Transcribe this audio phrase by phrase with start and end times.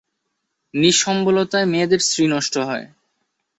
[0.73, 2.85] নিঃসস্বলতায় মেয়েদের শ্রী নষ্ট হয়।